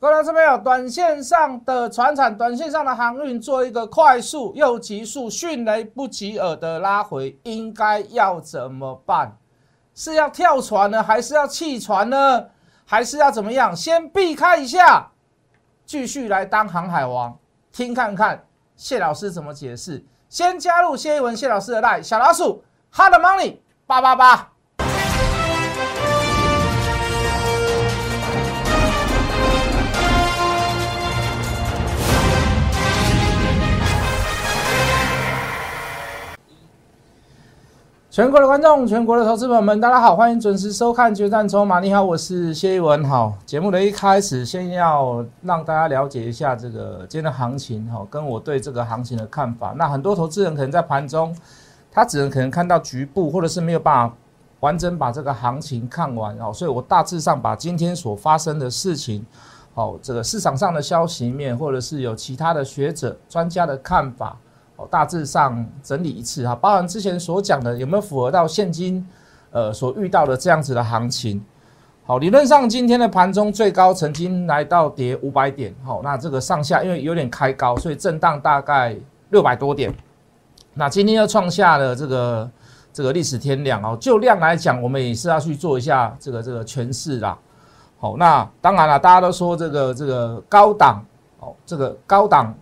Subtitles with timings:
[0.00, 9.36] 各位这边有短线上的船产、短线上的航运做一个快速又急速、迅雷不及耳的拉回，应该要怎么办？
[9.94, 12.46] 是要跳船呢，还是要弃船呢？
[12.86, 13.76] 还是要怎么样？
[13.76, 15.06] 先避开一下，
[15.84, 17.38] 继续来当航海王，
[17.70, 18.42] 听看看
[18.76, 20.02] 谢老师怎么解释。
[20.30, 24.49] 先加入谢一文谢老师的 line 小老鼠 hard money 八八八。
[38.20, 41.78] 全国的观众，全国的投资朋友们，大家好，欢迎准时收看《决战筹码》。
[41.80, 43.02] 你好，我是谢一文。
[43.02, 49.72] 好，节目的一开始，先要让大家了解一下这个今天的行情，哈，跟我对这个行情的看法。
[49.74, 51.34] 那很多投资人可能在盘中，
[51.90, 54.14] 他只能可能看到局部，或者是没有办法
[54.60, 59.24] 完整把这个行情看完，哦，所以我大致上把今天所发生的事情，
[59.72, 64.36] 哦，这个市场上的消息面，或者是有其他的学者、专家的看法。
[64.90, 69.06] 大致上整理一次哈，包含之前所讲的有没有符合到现今
[69.50, 71.42] 呃所遇到的这样子的行情？
[72.06, 78.96] 好，理论上今天的盘中最高曾经来到跌五百点，好，那这个上下因为有点开高，所以震荡大概
[79.28, 79.94] 六百多点。
[80.74, 82.50] 那今天又创下了这个
[82.92, 83.96] 这个历史天量哦。
[84.00, 87.38] 就量来讲，我们也是要去做一下这个这个诠释啦。
[87.98, 91.04] 好，那当然了，大家都说这个这个高档
[91.38, 92.54] 哦，这个高档。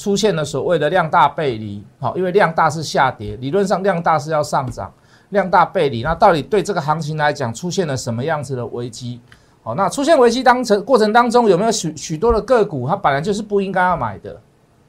[0.00, 4.90] 出现了所谓的量大背离，好，因为量大是下跌，理论上量大是要上涨，
[5.28, 9.20] 量大背离，那到底对这个行情来讲出现了什么样子的危机？
[9.62, 14.40] 好，那出现危机当成过程当中有没有许许多的个股，它本来就是不应该要买的，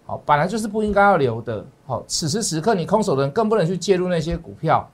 [0.06, 4.90] 好，本来就是不应该要留的，好，此时此刻你空手的人更不能去介入那些股票，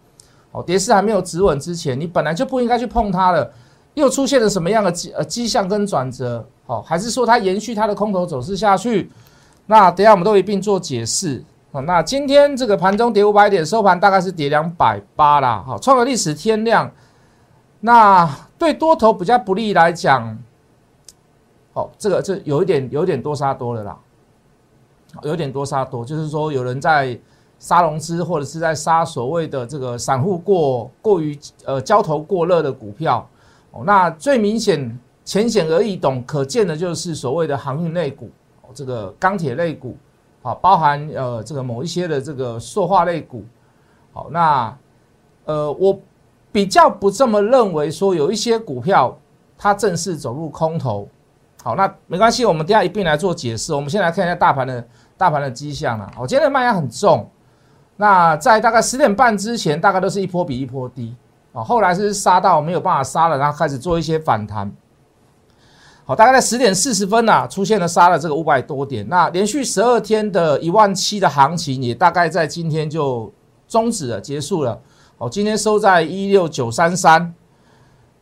[0.52, 3.48] 好，跌势还没有止稳之前，你本来就不应该去碰它了，
[3.94, 6.44] 又出现了什么样的迹呃迹象跟转折？
[6.66, 9.12] 好，还是说它延续它的空头走势下去？
[9.68, 11.82] 那等下我们都一并做解释啊。
[11.82, 16.90] 那今天这个盘中跌五百点，收盘大概是跌两百八啦，好，创了历史天量。
[17.82, 18.28] 那
[18.58, 20.38] 对多头比较不利来讲，
[21.74, 23.98] 哦，这个这有一点有点多杀多了啦，
[25.22, 27.20] 有点多杀多，就是说有人在
[27.60, 33.28] 杀融资，或者是在杀所谓的这个散户过过于呃交投过热的股票。
[33.72, 38.30] 哦，那最明显、浅显而易懂、可见的就是所谓的航运类股。
[38.74, 39.96] 这个钢铁类股，
[40.42, 43.44] 好，包含呃这个某一些的这个塑化类股，
[44.14, 44.78] 好，那
[45.46, 46.00] 呃我
[46.52, 49.18] 比较不这么认为，说有一些股票
[49.58, 51.08] 它正式走入空头，
[51.64, 53.74] 好，那没关系，我们等下一并来做解释。
[53.74, 57.30] 我们先来看一下大盘的大盘的迹象啊，我今天的卖压很重，
[57.96, 61.16] 那在大概十点半之前，大概都是一波比一波低，
[61.54, 64.72] 啊，后来是杀到没有办法杀了，然后开始做一些反弹。
[66.08, 69.06] 好，大概在十点四十分呐，出现了杀了这个五百多点。
[69.10, 73.30] 那连续十二天的一万七的行情，也大概在今天就
[73.68, 74.80] 终止了，结束了。
[75.18, 77.34] 好，今天收在一六九三三。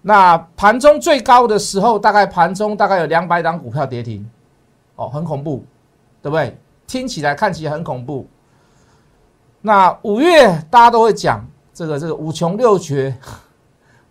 [0.02, 4.28] 那盘中最高的时候，大概盘中大概有两百档股票跌停，
[4.96, 5.64] 哦，很恐怖，
[6.24, 6.58] 对不对？
[6.88, 8.28] 听起来看起来很恐怖。
[9.62, 13.16] 那五月大家都会讲这个这个五穷六绝。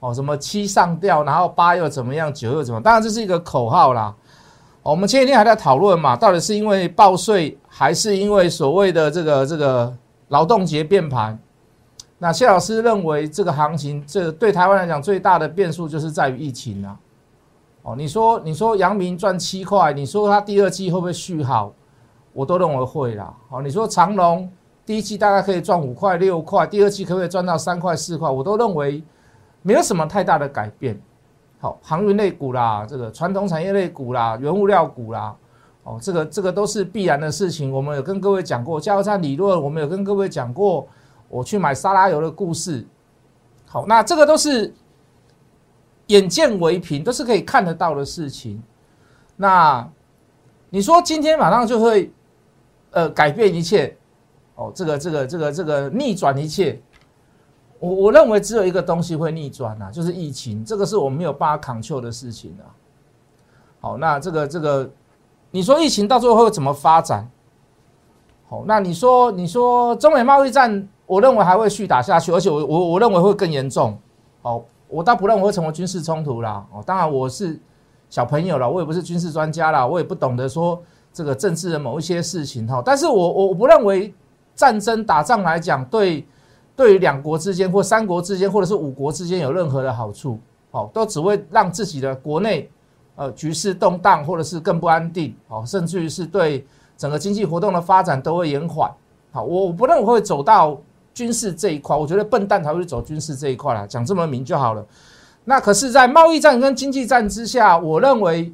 [0.05, 2.79] 哦，什么七上吊，然后八又怎么样，九又怎么？
[2.79, 4.15] 当然这是一个口号啦。
[4.83, 9.91] 我们前几天还在讨论嘛，到底是因为报税，还是因为所谓的这个这个
[10.29, 11.39] 劳动节变盘？
[12.19, 16.99] 那谢老师认为，这个行情，这对台湾来讲最大的变数就是在于疫情啊。
[17.81, 21.73] 哦，你说你说阳明赚七块，你说他第二季会不会续好？
[22.35, 23.33] 我都认为会啦。
[23.49, 24.47] 哦，你说长隆
[24.85, 28.29] 第一季大概可以赚五块六块，第二季可不可以赚到三块四块？
[28.29, 29.03] 我都认为。
[29.67, 31.01] 没有什么太大的改变，
[31.59, 35.35] 好，航运类股啦，这个传统产业类股啦，原物料股啦，
[35.85, 37.73] 哦，这个这个都是必然的事情。
[37.73, 40.87] 我们有跟各位讲过加油站理论，我们有跟各位讲过
[41.31, 42.87] 我去买沙拉油的故事。
[43.65, 44.71] 好，那这个都是
[46.09, 48.63] 眼见为凭，都是可以看得到的事情。
[49.35, 49.89] 那
[50.69, 52.13] 你说今天马上就会
[52.91, 53.97] 呃改变一切？
[54.57, 56.79] 哦，这个这个这个这个逆转一切？
[57.79, 62.65] 我我认为只有一个东西会逆转呐，就是疫情，这个是我们没有办法抗救的事情啊。
[63.81, 64.91] 好，那这个这个，
[65.51, 67.29] 你说疫情到最后会怎么发展？
[68.49, 73.99] 好，那你说你说中美贸易战，我认为还会续打下去，而且我我我认为会更严重。
[74.41, 76.65] 好，我倒不认为会成为军事冲突啦。
[76.73, 77.61] 哦，当然我是
[78.09, 80.83] 小朋友了，我也不是军事专家啦，我也不懂得说
[81.13, 82.81] 这个政治的某一些事情哈。
[82.83, 84.15] 但是我我我不认为
[84.55, 86.27] 战争打仗来讲对。
[86.77, 90.39] 对于两国之间或三国之间或者是五国之间有任何的好处，
[90.71, 92.69] 好，都只会让自己的国内
[93.17, 96.67] 呃局势动荡，或者是更不安定，好，甚至于是对
[96.97, 98.91] 整个经济活动的发展都会延缓。
[99.33, 100.77] 好，我不认为会走到
[101.13, 104.85] 军事这一块，我觉得笨蛋才会走军事这一块啦，讲这么明就好了。
[105.45, 108.53] 那可是，在贸易战跟经济战之下，我认为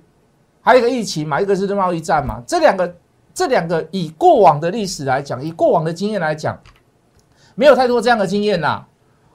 [0.61, 2.95] 还有一个疫情嘛，一个是贸易战嘛，这两个
[3.33, 6.59] 这两个以过往的历史来讲，以过往的经验来讲，
[7.61, 8.83] 没有太多这样的经验呐。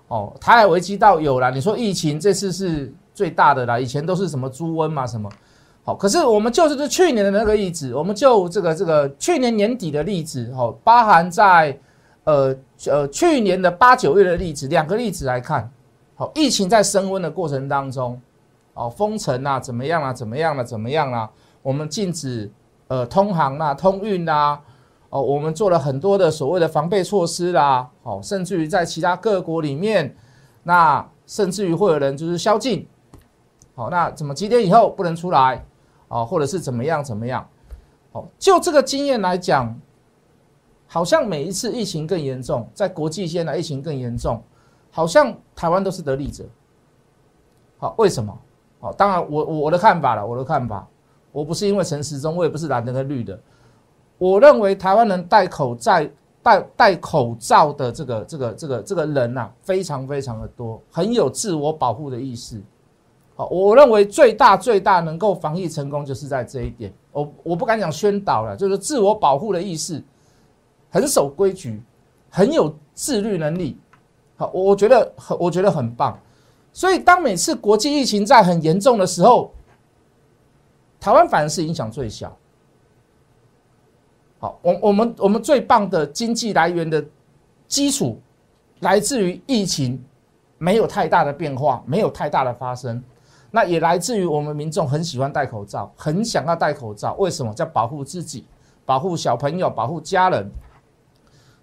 [0.07, 5.29] 哦，台海危机倒有了，你说疫情这次是最大的啦，以前都是什么猪瘟嘛什么。
[5.83, 11.77] 好，可是我们就是去年的那个例子，我们就这个这个去年年底的例子，好，包含在
[12.23, 12.55] 呃
[12.87, 15.69] 呃去年的八九月的例子，两个例子来看，
[16.15, 18.19] 好，疫情在升温的过程当中，
[18.73, 21.29] 哦，封城啊，怎么样啊，怎么样了，怎么样啊？
[21.61, 22.51] 我们禁止
[22.87, 24.59] 呃通航啊，通运啊，
[25.15, 30.13] 哦，我们做了很多的所谓的防备措施啦，好，甚至于在其他各国里面，
[30.63, 32.85] 那甚至于会有人就是宵禁，
[33.75, 35.63] 好，那怎么几点以后不能出来？
[36.09, 37.47] 啊，或者是怎么样怎么样？
[38.11, 39.73] 哦，就这个经验来讲，
[40.85, 44.43] 好像每一次疫情更严重，在国际间的疫情更严重，
[44.91, 46.43] 好像台湾都是得利者。
[47.77, 48.37] 好，为什么？
[48.81, 50.85] 好，当然我我的看法了，我的看法，
[51.31, 53.39] 我不是因为陈时中，我也不是蓝的跟绿的，
[54.17, 56.01] 我认为台湾人戴口罩
[56.41, 62.61] 戴戴口罩的这个这个这个这个人呐，非常非常的多，很有自我保护的意识。
[63.35, 66.93] 好，我认为最大最大能够防疫成功，就是在这一点。
[67.11, 70.01] 我我不敢讲宣导了，就是自我保护的意识，
[70.89, 71.81] 很守规矩，
[72.29, 73.77] 很有自律能力。
[74.37, 76.17] 好，我觉得很我觉得很棒。
[76.71, 79.51] 所以当每次国际疫情在很严重的时候，
[80.99, 82.37] 台湾反而是影响最小。
[84.45, 87.03] 好，我我们我们最棒的经济来源的
[87.67, 88.21] 基础，
[88.81, 89.99] 来自于疫情
[90.59, 93.03] 没有太大的变化，没有太大的发生。
[93.49, 97.15] 那也来自于我们民众很喜欢戴口罩，很想要戴口罩。
[97.15, 97.51] 为什么？
[97.55, 98.45] 叫保护自己，
[98.85, 100.47] 保护小朋友，保护家人。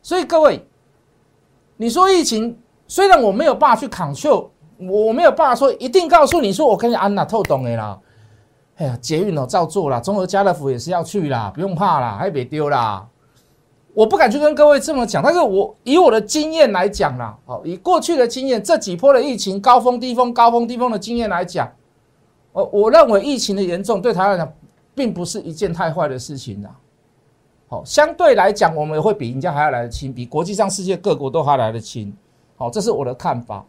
[0.03, 0.67] 所以各位，
[1.77, 2.59] 你说疫情
[2.89, 7.97] 虽然我没有办法去抗 l 我没有办法说一定告诉你说我跟你安娜透懂的啦。
[8.77, 13.07] 哎呀，捷运哦照做啦，综合家乐福也是要去啦，不用怕啦，还别丢啦。
[13.95, 21.71] 我不敢去跟各位这么讲，但是我以我的经验来讲啦，哦，以过去的经验，这几波的疫情高峰、低峰、高峰、低峰的经验来讲。
[22.53, 24.53] 我我认为疫情的严重对台湾来讲，
[24.95, 26.71] 并不是一件太坏的事情啦。
[27.69, 32.15] 好，相对来讲，我们也会比人家还要来得轻，比国际上世界各国都还来得轻。
[32.57, 33.65] 好，这是我的看法。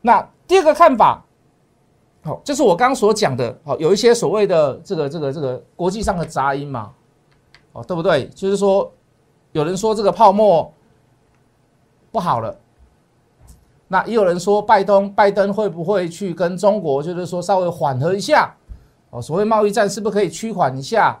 [0.00, 1.24] 那第二个看法，
[2.22, 6.92] 好，就是我刚刚所讲的，好，有一些所谓的这个这个这个国际上的杂音嘛，
[7.72, 8.28] 哦，对不对？
[8.28, 8.90] 就是说，
[9.50, 10.72] 有人说这个泡沫
[12.10, 12.56] 不好了。
[13.88, 18.54] 那也有人说，拜登拜登会不会去跟中国，就是说稍微缓和一下
[19.10, 19.20] 哦？
[19.20, 21.20] 所谓贸易战是不是可以趋缓一下？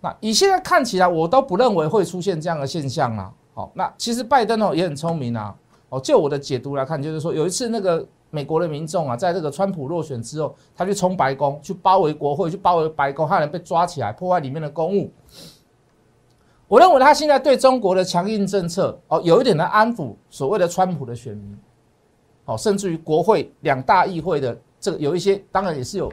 [0.00, 3.32] 那以现在看起来，我都不认为会出现这样的现象啊。
[3.54, 5.52] 好，那其实拜登哦也很聪明啊。
[5.88, 15.10] 哦，就我的解读来看，就是说有一次那个美国的民众啊，在这个川普落选之后，他去冲白宫，去包围国会，去包围白宫，害人被抓起来，破坏里面的公务。
[16.66, 21.58] 我认为他现在对中国的强硬政策哦，有一点的安抚所谓的川普的选民，
[22.44, 26.12] 哦，甚至于国会两大议会的这个有一些，当然也是有，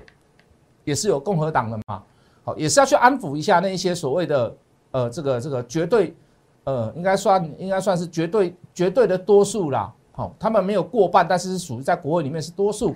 [0.85, 2.01] 也是有共和党的嘛，
[2.45, 4.55] 好，也是要去安抚一下那一些所谓的
[4.91, 6.15] 呃这个这个绝对
[6.63, 12.95] 呃应该算应该算是绝对绝对的多数啦，好，他们没有过半，但是是属于在国会里面是多数，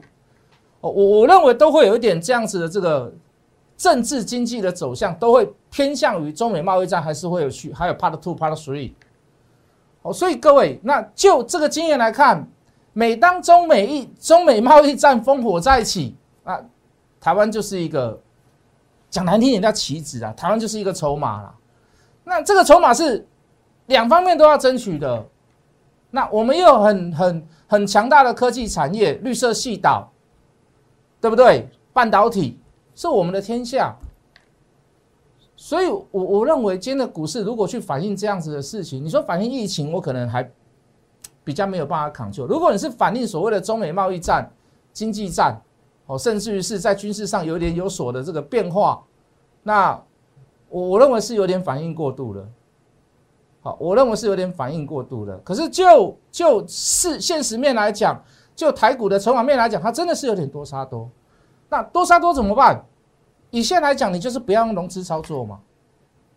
[0.81, 3.13] 哦，我我认为都会有一点这样子的这个。
[3.79, 8.91] 政治经济的走向都会偏向于中美贸易战，还是会有去，还有 Part Two、Part Three。
[10.01, 12.45] 哦，所以各位，那就这个经验来看，
[12.91, 16.59] 每当中美一中美贸易战烽火在起啊，
[17.21, 18.19] 台湾就是一个
[19.09, 21.55] 讲难听点叫棋子啊，台湾就是一个筹码了。
[22.25, 23.25] 那这个筹码是
[23.85, 25.25] 两方面都要争取的。
[26.11, 30.11] 那我们又很很很强大的科技产业，绿色系岛，
[31.21, 31.69] 对不对？
[31.93, 32.57] 半导体。
[32.95, 33.95] 是我们的天下，
[35.55, 40.51] 所以，我我认为今天的股市如果去反映这样子的事情，你说反映疫情，我可能还
[41.45, 42.45] 比较没有办法扛住。
[42.45, 44.51] 如果你是反映所谓的中美贸易战、
[44.91, 45.61] 经济战，
[46.07, 49.01] 哦，甚至于是在军事上有点有所的这个变化，
[49.63, 49.91] 那
[50.67, 52.45] 我我认为是有点反应过度了。
[53.79, 55.37] 我认为是有点反应过度了。
[55.43, 58.21] 可是就就是现实面来讲，
[58.55, 61.09] 就台股的筹码面来讲，它真的是有点多杀多。
[61.69, 62.83] 那多杀多怎么办？
[63.51, 65.59] 以现在来讲，你就是不要用融资操作嘛，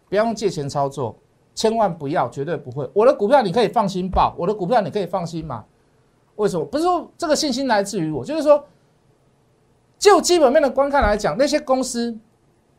[0.08, 1.14] 不要用借钱操作，
[1.54, 2.88] 千万不要，绝对不会。
[2.94, 5.62] 我的股票你可以放心报，我的股票你可以放心买。
[6.36, 6.64] 为什么？
[6.64, 8.64] 不是说这个信心来自于我，就是说，
[9.98, 12.18] 就基本面的观看来讲，那些公司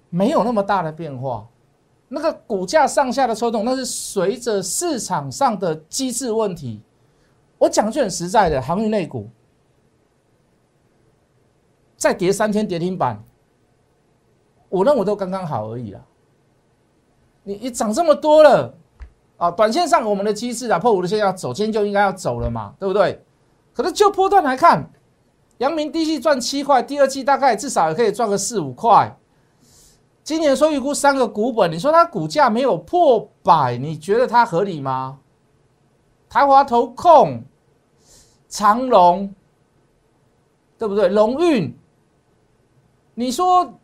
[0.09, 1.47] 没有那么大的变化，
[2.15, 6.79] 那个股价上下的抽动，那是随着市场上的机制问题。
[7.57, 9.27] 我讲句很实在的，航运类股
[11.97, 13.23] 再跌三天跌停板，
[14.69, 16.01] 我认为都刚刚好而已啦。
[17.41, 18.71] 你你涨这么多了
[19.37, 23.19] 啊，短线上我们的机制啊，破五日线要走，今天就应该要走了嘛，对不对？
[23.73, 24.87] 可是就波段来看。
[25.57, 29.17] 阳明第一季赚七块，第二季大概至少也可以赚个四五块。
[30.23, 35.19] 今年说预估三个股本，你说它股价没有破百，你觉得它合理吗？
[36.29, 37.43] 台华投控、
[38.47, 39.33] 长隆，
[40.77, 41.09] 对不对？
[41.09, 41.77] 龙运，
[43.13, 43.77] 你说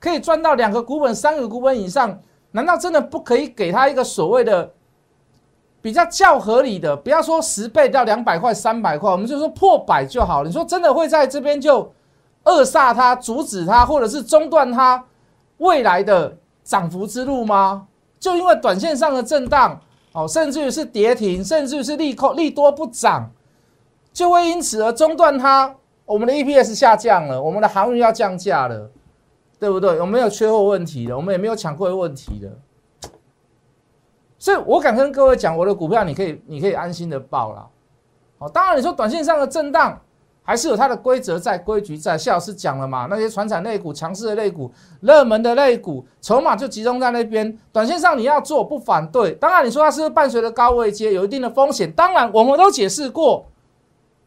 [0.00, 2.18] 可以赚到两个股本、三个股本以上，
[2.50, 4.72] 难道真的不可以给他一个所谓的？
[5.80, 10.42] 比较较合理的，不要说十倍到两百块、三百块，我们就说破百就好。
[10.42, 11.88] 你说真的会在这边就
[12.42, 15.02] 扼杀它、阻止它，或者是中断它
[15.58, 17.86] 未来的涨幅之路吗？
[18.18, 19.80] 就因为短线上的震荡，
[20.12, 23.30] 哦，甚至于是跌停，甚至于是利空利多不涨，
[24.12, 25.74] 就会因此而中断它。
[26.04, 28.90] 我们的 EPS 下降了，我们的航运要降价了，
[29.60, 30.00] 对不对？
[30.00, 33.10] 我们没有缺货问题了，我们也没有抢货问题了。
[34.38, 37.68] 所以，我敢跟各位讲，我的股票你可以，你可以安心的报了。
[38.38, 40.00] 哦，当然你说短线上的震荡
[40.48, 42.16] 还是有它的规则在、规矩在。
[42.16, 47.54] 谢老师讲了嘛，那些传产类股、强势的类股、热门的类股，筹码就集中在那边。
[47.70, 49.32] 短线上你要做，不反对。
[49.32, 51.92] 当然，你说它是不是伴随着高位接，有一定的风险。
[51.92, 53.44] 当然，我们都解释过，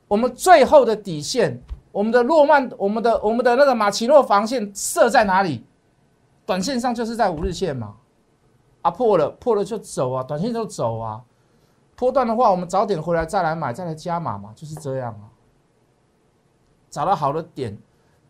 [0.07, 1.59] 我们最后的底线，
[1.91, 5.65] 我们的诺曼，我们的我们的那个马奇诺防线设在哪里？
[6.45, 7.95] 短线上就是在五日线嘛。
[8.83, 11.19] 啊破了破了就走啊，短线就走啊。
[11.95, 15.30] 破段的话，我们早点回来再来买，再来加码嘛，就是这样啊。
[16.91, 17.75] 找到好的点，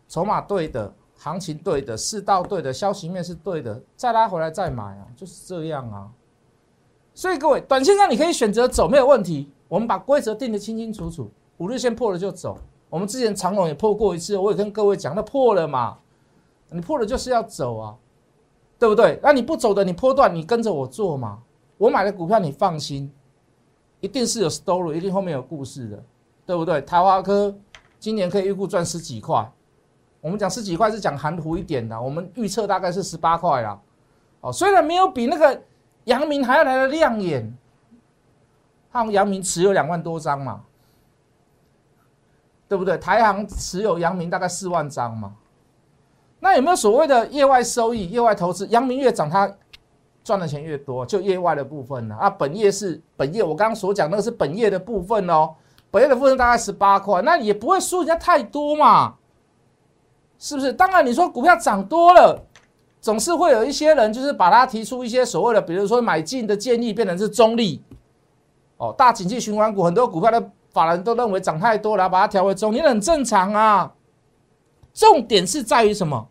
[0.08, 6.08] 筹码对的，行情对的，市道对的，消息面是对的，再拉回来再买啊，就是这样啊。
[7.12, 9.52] 所以各位，短线上你可以选择走，没有问题。
[9.68, 12.56] 我们把规则定得清清楚楚，五日线破了就走。
[12.88, 15.98] 我们之前长龙也破过一次，我也跟各位讲，那破了嘛，
[16.70, 17.96] 你破了就是要走啊。
[18.78, 19.20] 对不对？
[19.22, 21.40] 那你不走的，你破断，你跟着我做嘛。
[21.78, 23.08] 我买的股票，你放心，
[24.00, 26.02] 一定是有 story，一定后面有故事的，
[26.44, 26.80] 对不对？
[26.80, 27.54] 台华科
[28.02, 29.48] 今年可以预估赚十几块，
[30.20, 33.80] 我们讲十几块是讲含糊一点的，我们预测大概是十八块啦。
[34.40, 35.62] 哦，虽然没有比那个
[36.06, 37.56] 阳明还要来的亮眼，
[38.90, 40.64] 他阳明持有两万多张嘛，
[42.68, 42.98] 对不对？
[42.98, 45.36] 台行持有阳明大概四万张嘛。
[46.40, 48.66] 那有没有所谓的业外收益、业外投资？
[48.66, 49.48] 阳明越涨，它
[50.24, 52.16] 赚的钱越多，就业外的部分呢？
[52.16, 55.54] 啊，本业是本业，我刚刚所讲那个是本业的部分哦。
[55.92, 59.16] 本月的部分大概十八块，那也不会输人家太多嘛，
[60.38, 60.72] 是不是？
[60.72, 62.46] 当然，你说股票涨多了，
[62.98, 67.82] 总是会有一些人就是把它提出一些所谓的，比如说买进的建议变成是中立。
[68.78, 73.92] 哦，大景气循环股很多股票的法人都认为涨太多了，把它调为中，你很正常啊。
[74.94, 76.26] 重点是在于什么？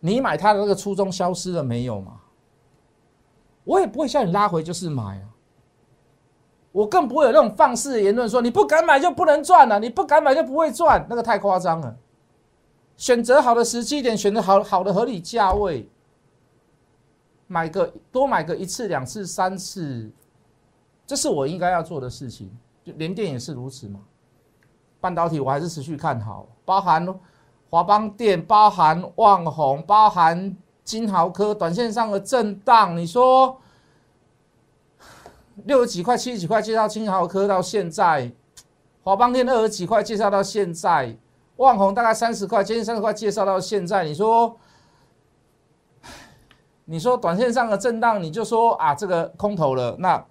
[0.00, 2.12] 你买它的那个初衷消失了没有嘛？
[3.64, 5.24] 我也不会叫你拉回就是买啊，
[6.74, 11.94] 我更不会有那种放肆的言论说你不敢买就不能赚了，你不敢买就不会赚，那个太夸张了。
[12.96, 15.88] 选择好的时机点，选择好好的合理价位，
[17.46, 20.10] 买个多买个一次两次三次，
[21.06, 22.50] 这是我应该要做的事情。
[22.82, 24.00] 就连电也是如此嘛。
[25.00, 27.06] 半导体我还是持续看好，包含。
[27.70, 33.58] 华邦电包含旺宏，包含金豪科，短线上的震荡，你说
[35.64, 38.30] 六十几块、七十几块介绍青豪科到现在，
[39.02, 41.16] 华邦电二十几块介绍到现在，
[41.56, 44.58] 旺宏大概三十块，接近三十块介绍到现在，你说，
[46.84, 50.26] 你说短线上的震荡，你就说啊这个空头了，那，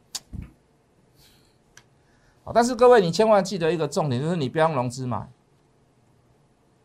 [2.54, 5.30] 但是各位你千万记得一个重点，就是你不要融资买。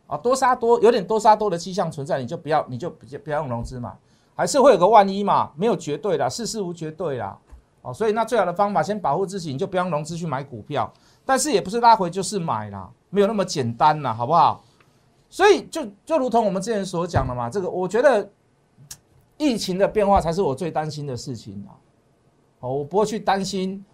[0.06, 3.98] 啊，多杀多有点多杀多的迹象存在，你就不要，你就不不要用融资嘛，
[4.34, 7.38] 还是会有个万一嘛，没有绝对的，事事无绝对啦。
[7.92, 10.92] 所以那最好的方法，先保护自己，你就不用融资去买股票，
[11.24, 14.62] 但是也不是拉回就是买啦，没有那么简单啦，好不好？
[15.28, 18.28] 所以就就如同我们之前所讲的嘛，这个我觉得
[19.36, 21.72] 疫情的变化才是我最担心的事情啊。
[22.60, 23.84] 哦，我不会去担心，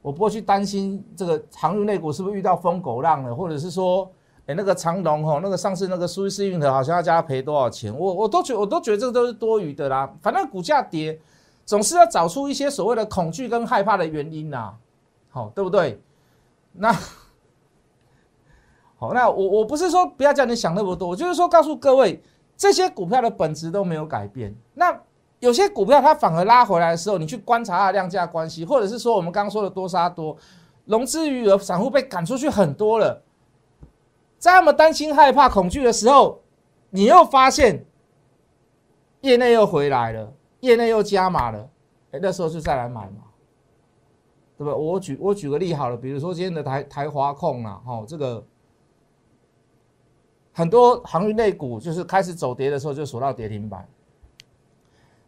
[0.00, 4.10] 我不会去担心这个航运内股是不是遇到疯狗浪了，或者是说。
[4.44, 7.96] 哎，那个长龙吼，那个上次那个苏伊士运河好像要加赔多少钱？
[7.96, 10.12] 我我都觉我都觉得这个都是多余的啦。
[10.20, 11.16] 反正股价跌，
[11.72, 14.74] 总是要找出一些所谓的恐惧跟害怕的原因呐，
[15.30, 15.98] 好对不对？
[16.72, 16.92] 那
[18.98, 22.22] 好，那我我不是说不要叫你想那么多，我就是说告诉各位，
[22.58, 24.54] 这些股票的本质都没有改变。
[24.74, 25.00] 那
[25.38, 30.36] 有些股票它反而拉回来的时候，你去观察它的量价关系，或者是说我们刚刚说的多杀多，
[30.84, 33.22] 融资余额，散户被赶出去很多了，
[34.36, 36.42] 在他们担心、害怕、恐惧的时候，
[36.90, 37.86] 你又发现
[39.22, 41.70] 业内又回来了，业内又加码了，
[42.12, 43.24] 哎，那时候就再来买嘛，
[44.56, 44.70] 对不？
[44.70, 48.44] 我举我举个例好了，比如说今天的台台华控啊，哈，这个
[50.52, 53.86] 很多航运类股就是开始走跌的时候就锁到跌停板。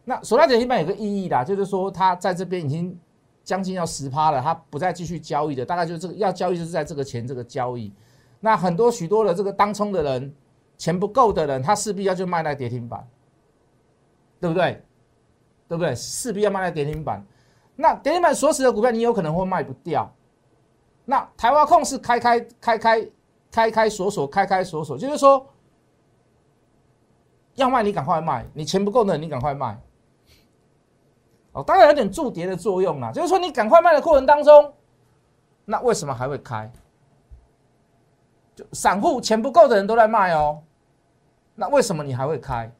[0.05, 2.97] 那锁到跌停板有个意义啦，就是说它在这边已经
[3.43, 7.91] 将近要十趴了，它不再继续交易的，大概就是这个要交易就是在这个钱这个交易。
[8.39, 10.33] 那很多许多的这个当冲的人，
[10.77, 13.05] 钱不够的人，他势必要去卖在跌停板，
[14.39, 14.81] 对不对？
[15.75, 15.95] 对不对？
[15.95, 17.23] 势必要卖在跌停板。
[17.75, 20.09] 那跌停板锁死的股票，你有可能会卖不掉。
[21.05, 23.09] 那台湾控是开开开开
[23.51, 25.45] 开开锁锁开开锁锁，就是说
[27.55, 29.79] 要卖你赶快卖，你钱不够的你赶快卖。
[31.51, 34.73] 哦，当然有点助跌的作用啦，就是说你赶快卖的过程当中，
[35.63, 36.71] 那为什么还会开？
[38.55, 40.63] 就散户钱不够的人都在卖哦，
[41.55, 42.71] 那为什么你还会开？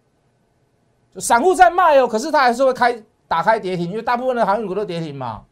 [1.18, 5.44] 散户在卖哦，可是他还是会开打开跌停，因为大部分的航运股都跌停嘛，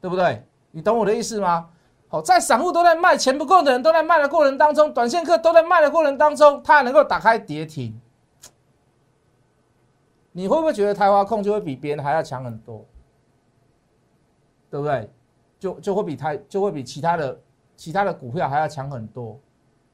[0.00, 0.44] 对不对？
[0.72, 1.68] 你懂我的意思吗？
[2.08, 8.00] 好，在散户都在卖，钱不够的人都在卖的过程当中，短线客都在卖的过程当中，它能够打开跌停。
[10.32, 12.84] 你会不会觉得台华控就会比别人还要强很多？
[14.68, 15.08] 对不对？
[15.60, 17.40] 就就会比台就会比其他的
[17.76, 19.38] 其他的股票还要强很多。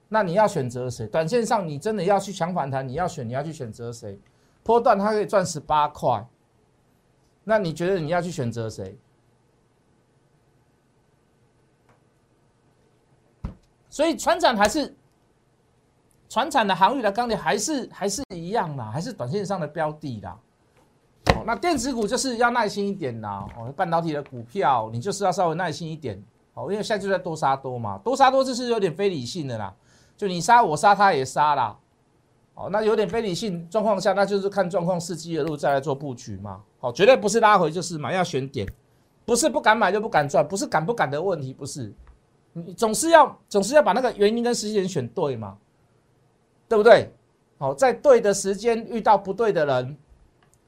[0.08, 1.06] 那你要选择谁？
[1.06, 4.18] 短线上你真的要去抢反弹，你要选你要去选择谁？
[4.62, 6.26] 波段它可以赚十八块，
[7.44, 8.98] 那你觉得你要去选择谁？
[13.88, 14.96] 所以船长还是。
[16.32, 20.38] 船产的航运的钢铁还是还是一样啦，还是短线上的标的啦。
[21.34, 23.44] 哦，那电子股就是要耐心一点啦。
[23.58, 26.22] 哦，半导体的股票你就是要稍微耐心一点。
[26.54, 29.74] 哦，因为现在就在多杀多嘛，多杀多就是有点非理性的啦。
[30.16, 31.76] 就你杀我杀他也杀啦。
[32.60, 36.60] 哦，那有点非理性状况下，那就是看状况，伺机而入再来做布局嘛。
[36.78, 38.66] 好，绝对不是拉回就是买，要选点，
[39.24, 41.92] 不是不敢买就不敢赚，不是敢不敢的问题，不是。
[42.52, 45.56] 你总是要总是要把那个原因跟时间选对嘛。
[46.68, 47.12] 对不对？
[47.58, 49.96] 好，在对的时间遇到不对的人，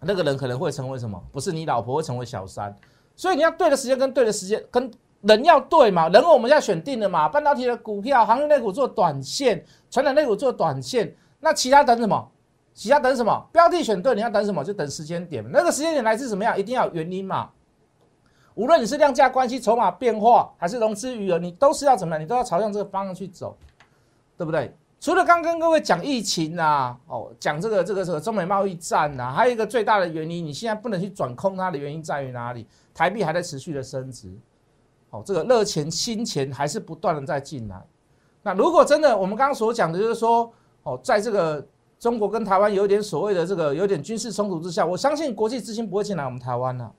[0.01, 1.23] 那个人可能会成为什么？
[1.31, 2.77] 不是你老婆会成为小三。
[3.15, 6.09] 所以你要对的时间跟对的时间跟人要对嘛？
[6.09, 7.29] 人我们要选定了嘛？
[7.29, 11.15] 半导体的股票、航运类股做短线，传统类股做短线。
[11.45, 12.31] 那其他等什么？
[12.73, 13.49] 其他等什么？
[13.53, 14.63] 标的选对，你要等什么？
[14.63, 15.45] 就等时间点。
[15.51, 16.57] 那个时间点来自什么样？
[16.57, 17.51] 一定要有原因嘛？
[18.55, 22.23] 无论你是量价关系、筹码变化，还是融资余额，你都是要怎么样？
[22.23, 23.57] 你都要朝向这个方向去走，
[24.37, 24.73] 对不对？
[25.01, 32.69] 除了刚跟各位讲疫情啊，哦，讲这个这个这个中美贸易战呐，还有一个最大的原因，你现在不能去转空它的原因在于哪里？
[32.95, 34.33] 台币还在持续的升值，
[35.11, 37.83] 哦，这个热钱新钱还是不断的在进来。
[38.43, 40.53] 那如果真的我们刚刚所讲的就是说，
[40.83, 41.65] 哦，在这个
[41.99, 46.91] 中国跟台湾有点所谓的这个有点军事冲突之下，我相信国际资金不会进来我们台湾呐。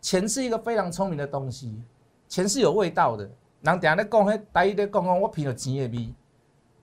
[0.00, 1.80] 钱是一个非常聪明的东西，
[2.28, 3.24] 钱是有味道的。
[3.62, 6.14] 人等下在讲，迄大一在讲讲，我品了钱的味。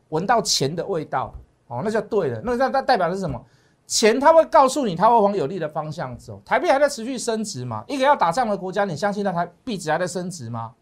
[0.10, 1.34] 闻到钱的味道，
[1.68, 2.42] 哦，那就对了。
[2.44, 3.42] 那那那代表的是什么？
[3.88, 6.42] 钱它会告诉你，它会往有利的方向走。
[6.44, 7.84] 台币还在持续升值嘛？
[7.88, 10.74] 一个要打仗的国家，你相信那台币值还在升值吗？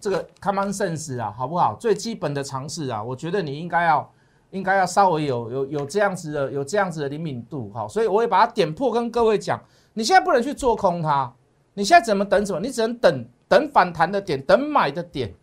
[0.00, 1.74] 这个 common sense 啊，好不好？
[1.74, 4.12] 最基本的常识啊，我觉得你应该要
[4.50, 11.32] 应该要稍微有有有这样子的有这样子的灵敏度，好，所以我会把它点破，跟各位讲，你现在不能去做空它，
[11.74, 12.60] 你现在怎么等什么？
[12.60, 15.34] 你只能等等反弹的点，等买的点。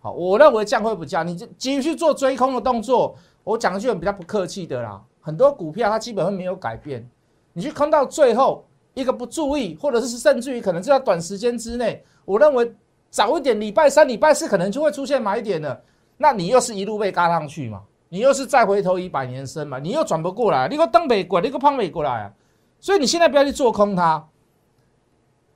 [0.00, 3.14] 好，我认为降会不降，你就继续做追空的动作。
[3.44, 7.08] 我讲一句比较不客气的啦，很多股票它基本上没有改变，
[7.52, 12.74] 你去空到最后一个不注意，或者是甚至于可能就在短时间之内，我认为
[13.10, 15.78] 早一点礼拜三、礼拜四可能就会出现买点了。
[16.16, 17.82] 那你又是一路被嘎上去嘛？
[18.08, 19.78] 你又是再回头一百年生嘛？
[19.78, 22.32] 你又转不过来，你个登北过，你个胖美过来啊！
[22.80, 24.26] 所以你现在不要去做空它，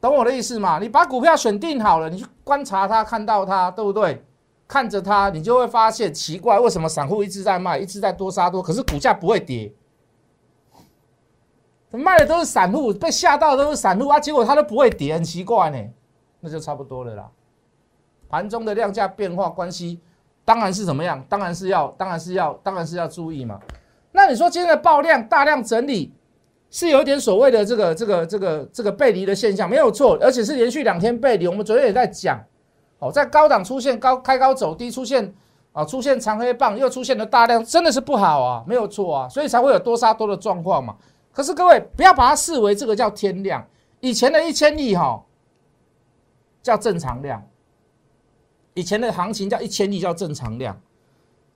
[0.01, 0.79] 懂我的意思吗？
[0.79, 4.25] 你把股票选定好了，你去观察它，看到它，对不对？
[4.67, 9.73] 看着它，你就会发现奇怪，为什么散户一直在卖，一直在多杀多，可是股价不会跌？
[11.91, 15.79] 卖的都是散户，被吓到的都是散户啊，结果它都不会跌，很奇怪呢。
[16.41, 17.31] 那就差不多了啦。
[18.35, 20.01] 盘中的量价变化关系，
[20.45, 21.25] 当然是怎么样？
[21.29, 23.61] 当然是要，当然是要，当然是要注意嘛。
[24.11, 26.13] 那你说今天的爆量大量整理，
[26.69, 31.47] 是有一点所谓的这个这个这个这个背离的现象，没有错，而且是连续两天背离。
[31.47, 32.43] 我们昨天也在讲。
[32.99, 35.33] 哦，在高档出现高开高走低，出现
[35.73, 40.97] 啊，出现长黑棒，又出现了大量，真的是不好啊，没有错啊，所以才会有多杀多的状况嘛。
[41.33, 43.65] 可是各位不要把它视为这个叫天量，
[44.01, 45.23] 以前的一千亿哈
[46.63, 47.43] 叫正常量，
[48.75, 50.79] 以前的行情叫一千亿叫正常量，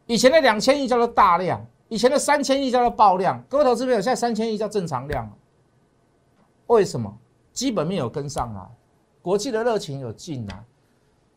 [0.06, 3.42] 以前的两千亿叫做大量，以前的三千亿叫做爆量。
[3.48, 5.30] 各位投资朋友，现在三千亿叫正常量，
[6.68, 7.12] 为什么？
[7.52, 8.60] 基本面有跟上来，
[9.20, 10.64] 国际的热情有进来。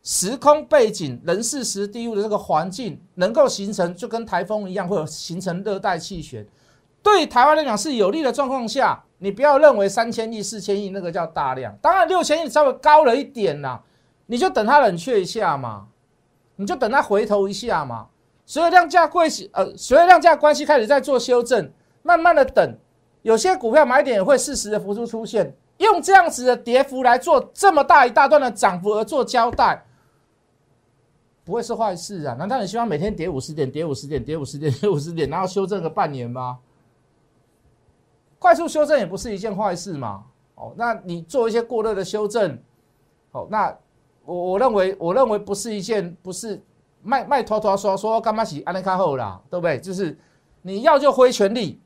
[0.04, 6.46] 时空背景、人事时地物的这个环境，能够形成就跟台风一样，会有形成热带气旋，
[7.02, 13.80] 对台湾来讲是有利的状况下，你不要认为三千亿、四千亿那个叫大量，当然六千亿稍微高了一点啦，
[14.26, 15.88] 你就等它冷却一下嘛，
[16.56, 18.08] 你就等它回头一下嘛，
[18.46, 21.70] 所有量价关系，呃，所有量价关系开始在做修正，
[22.02, 22.76] 慢慢的等，
[23.22, 29.84] 有些股票买点也会适时的浮出出现，用这样子的跌幅来做这么大一大段的涨幅而做交代。
[31.44, 32.34] 不会是坏事啊？
[32.34, 36.60] 难道你希望每天跌五十点、跌五十点、跌五十点、跌五十点，然后修正个半年吗？
[38.38, 40.22] 快速修正也不是一件坏事嘛。
[40.54, 42.56] 哦，那你做一些过热的修正，
[43.32, 43.76] 哦，那
[44.24, 46.62] 我我认为，我认为不是一件，不是
[47.02, 49.78] 卖卖拖拖说说干嘛洗安利卡后啦，对不对？
[49.80, 50.16] 就是
[50.62, 51.80] 你要就挥全力，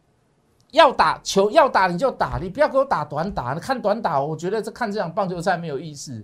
[0.73, 6.23] 要打球要打你就打，你不要给我打短打，你看短打，我觉得这看这场棒球赛没有意思。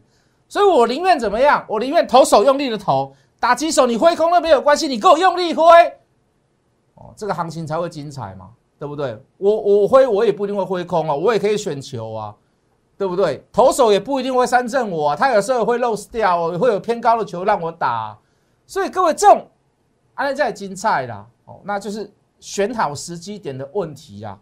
[0.48, 1.64] 所以我宁愿怎么样？
[1.66, 5.64] 我宁愿投手用力的投，打击手你挥空了没有关系，你给我用力挥，
[6.94, 9.18] 哦，这个行情才会精彩嘛，对不对？
[9.38, 12.34] 我我挥我也不一定会挥空啊，我也可以选球啊，
[12.96, 13.44] 对不对？
[13.52, 18.16] 投手也不一定会三振我，他有时候会 lose 掉，会有偏高的球让我打。
[18.66, 19.48] 所以各位这种
[20.14, 24.38] 安在精彩啦，哦，那就是选好时机点的问题啊，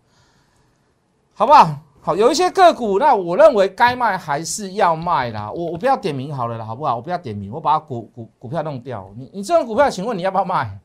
[1.35, 1.77] 好不好？
[2.03, 5.51] 好，有一些个股，那我认为该卖还是要卖啦。
[5.53, 6.97] 我我不要点名好了啦，好不好？
[6.97, 9.11] 我不要点名，我把股股股票弄掉。
[9.17, 10.79] 你你这种股票，请问你要不要卖？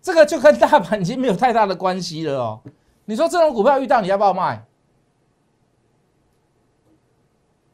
[0.00, 2.60] 这个就跟大盘已经没有太大的关系了哦。
[3.04, 4.64] 你说这种股票遇到你要不要卖？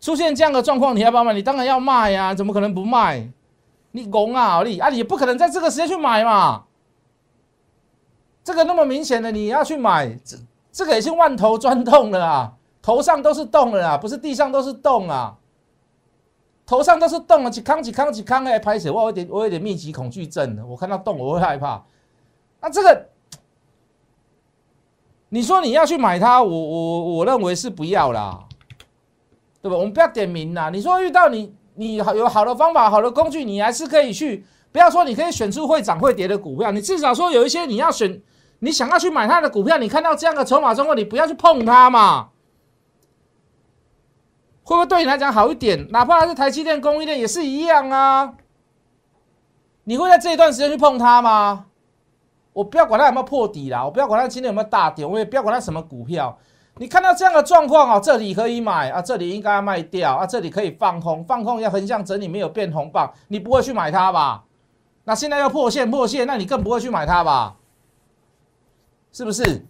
[0.07, 1.33] 出现这样的状况你要不要卖？
[1.33, 3.29] 你当然要卖呀，怎么可能不卖？
[3.91, 6.63] 你拱啊你啊，你不可能在这个时间去买嘛。
[8.45, 10.37] 这个那么明显的你要去买这。
[10.71, 15.37] 这个已经万头钻洞了啊，头上都是洞了啊，不是地上都是洞啊，
[16.65, 21.83] 头上都是洞啊，几康几康几康哎，拍死我有点我有点密集恐惧症我看到洞我会害怕。
[22.61, 23.07] 那这个，
[25.31, 28.46] 你说你要去买它，我我我认为是不要啦，
[29.67, 29.77] 对吧？
[29.77, 30.71] 我们不要点名啦。
[30.71, 38.23] 你说遇到你你有好的方法、好的工具，你还是可以去，不要说你可以选出会涨会跌的股票，你至少说有一些你要选。
[38.61, 42.31] 你想要去买它的股票，你看到这样的筹码状况，你不要去碰它嘛？
[44.63, 45.87] 会不会对你来讲好一点？
[45.91, 48.33] 哪怕是台积电、供应链也是一样啊。
[49.85, 51.67] 你会在这一段时间去碰它吗？
[52.55, 56.39] 我不要管它有没有破底啦，我不要管它今天有没有大跌，我也不要管它什么股票。
[56.79, 64.45] 你看到这样的状况啊，这里可以买啊，这里应该要卖掉啊，这里可以放空，放空要横向整理没有变红棒，你不会去买它吧？
[65.05, 67.57] 那现在要破线破线，那你更不会去买它吧？
[69.11, 69.65] 是不是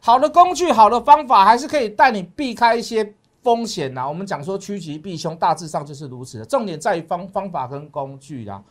[0.00, 4.08] 好的工具、好的方法，还是可以带你避开一些风险呐？
[4.08, 6.44] 我们讲说趋吉避凶，大致上就是如此的。
[6.46, 8.62] 重点在于方方法跟工具啦，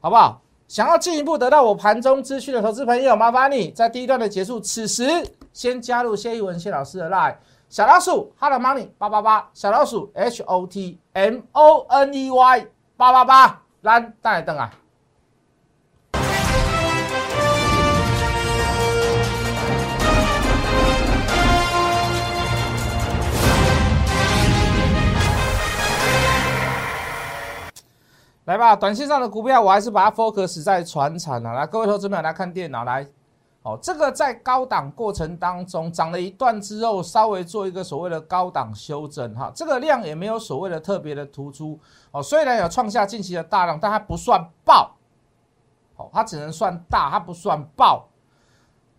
[0.00, 0.40] 好不好？
[0.72, 5.04] 想要进一步得到我盘中资讯的投资朋友，麻烦你在第一段的结束，此时
[5.52, 7.36] 先加入谢一文谢老师的 line
[7.68, 14.72] 小老鼠，hello Money 八八八，小老鼠 H O T M O N E Y 八八八，来带来灯啊！
[28.52, 31.54] 来吧，短线上的股票我还是把它 focus 在船产啊。
[31.54, 33.08] 来，各位投资友来看电脑来，
[33.62, 42.22] 哦，这个在高档过程当中涨了一段之后，稍微做一个所谓的高档修正哈，这个量也没有所谓的特别的突出哦。
[42.22, 44.94] 虽然有创下近期的大量，但它不算爆，
[45.96, 48.06] 哦，它只能算大，它不算爆。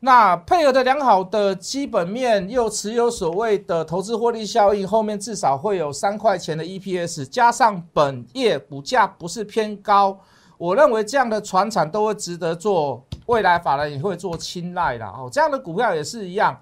[0.05, 10.19] 那配合的良好的基本面，又持有所谓的投资获利效应，后面至少会有三块钱的 EPS，加上本业股价不是偏高，
[10.57, 15.29] 我认为这样的船产都会值得做，未来法人也会做青睐的哦。
[15.31, 16.53] 这样的股票也是一样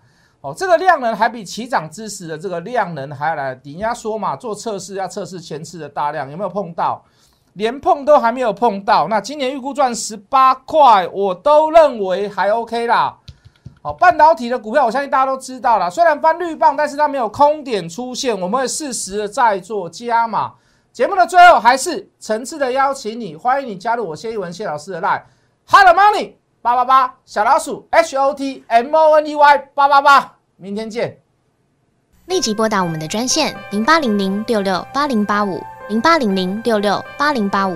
[0.41, 3.73] 哦，这个量能还比起涨之时的这个量能还要来顶。
[3.73, 7.03] 人家说嘛，做测试要测试前次的大量有没有碰到，
[7.53, 9.07] 连碰都还没有碰到。
[9.07, 13.17] 那今年预估赚十八块，我都认为还 OK 啦。
[13.83, 15.89] 好，半导体的股票，我相信大家都知道了。
[15.89, 20.53] 虽然翻绿棒，但是它没有空点出现，我们会适时的再做加码。
[20.91, 25.23] 节目的最后还是诚挚的邀请你，欢迎你加入我谢一文谢老师的 line
[25.65, 31.17] hello money 八八八小老鼠 h o t m o n e y 八八八，明天见。
[32.27, 37.75] 立即拨打我们的专线零八零零六六八零八五零八零零六六八零八五